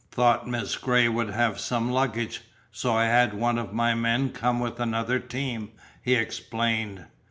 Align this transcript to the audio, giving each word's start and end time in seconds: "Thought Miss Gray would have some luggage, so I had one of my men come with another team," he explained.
"Thought 0.09 0.47
Miss 0.47 0.77
Gray 0.77 1.07
would 1.07 1.29
have 1.29 1.59
some 1.59 1.91
luggage, 1.91 2.41
so 2.71 2.93
I 2.95 3.05
had 3.05 3.35
one 3.35 3.59
of 3.59 3.71
my 3.71 3.93
men 3.93 4.29
come 4.31 4.59
with 4.59 4.79
another 4.79 5.19
team," 5.19 5.73
he 6.01 6.15
explained. 6.15 7.05